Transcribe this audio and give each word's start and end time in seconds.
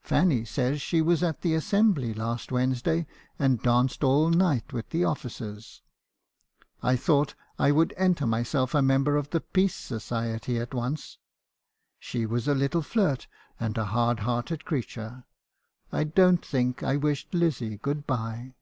Fanny 0.00 0.46
says 0.46 0.80
she 0.80 1.02
was 1.02 1.22
at 1.22 1.42
the 1.42 1.52
Assembly 1.52 2.14
last 2.14 2.50
Wed 2.50 2.70
nesday, 2.70 3.06
and 3.38 3.60
danced 3.60 4.02
all 4.02 4.30
night 4.30 4.72
with 4.72 4.88
the 4.88 5.04
officers.' 5.04 5.82
U 6.82 6.88
I 6.88 6.96
thought 6.96 7.34
I 7.58 7.70
would 7.70 7.92
enter 7.98 8.26
myself 8.26 8.74
a 8.74 8.80
member 8.80 9.14
of 9.18 9.28
the 9.28 9.42
Peace 9.42 9.74
So 9.74 9.96
ciety 9.96 10.58
at 10.58 10.72
once. 10.72 11.18
She 11.98 12.24
was 12.24 12.48
a 12.48 12.54
little 12.54 12.80
flirt, 12.80 13.26
and 13.60 13.76
a 13.76 13.84
hard 13.84 14.20
hearted 14.20 14.64
crea 14.64 14.84
ture. 14.84 15.26
I 15.92 16.04
don't 16.04 16.42
think 16.42 16.82
I 16.82 16.96
wished 16.96 17.34
Lizzie 17.34 17.76
good 17.76 18.06
bye." 18.06 18.54